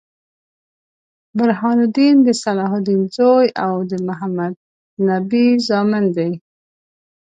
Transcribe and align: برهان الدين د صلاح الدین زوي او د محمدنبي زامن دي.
برهان 1.37 1.77
الدين 1.85 2.15
د 2.27 2.29
صلاح 2.43 2.71
الدین 2.79 3.01
زوي 3.17 3.47
او 3.65 3.73
د 3.89 3.91
محمدنبي 4.07 5.47
زامن 5.67 6.03
دي. 6.15 6.31